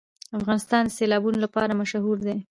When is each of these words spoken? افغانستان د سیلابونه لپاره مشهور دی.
افغانستان 0.39 0.81
د 0.85 0.91
سیلابونه 0.97 1.37
لپاره 1.45 1.77
مشهور 1.81 2.17
دی. 2.27 2.37